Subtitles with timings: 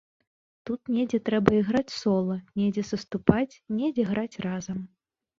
[0.67, 4.79] Тут недзе трэба іграць сола, недзе саступаць, недзе граць разам.